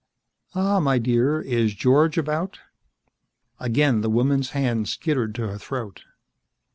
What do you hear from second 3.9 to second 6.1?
the woman's hand skittered to her throat.